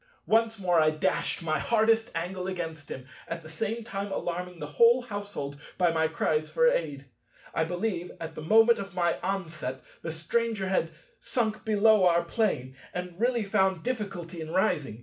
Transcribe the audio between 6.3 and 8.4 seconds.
for aid. I believe, at